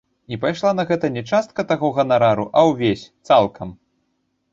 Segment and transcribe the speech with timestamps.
[0.35, 3.75] І пайшла на гэта не частка таго ганарару, а ён увесь, цалкам.